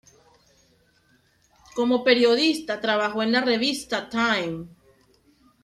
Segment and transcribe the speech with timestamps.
[1.75, 4.65] Como periodista trabajó en la revista "Time".